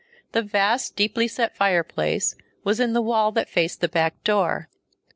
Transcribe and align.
The 0.31 0.41
vast, 0.41 0.95
deeply 0.95 1.27
set 1.27 1.55
fireplace 1.55 2.35
was 2.63 2.79
in 2.79 2.93
the 2.93 3.03
wall 3.03 3.31
that 3.33 3.51
faced 3.51 3.81
the 3.81 3.87
back 3.87 4.23
door. 4.23 4.67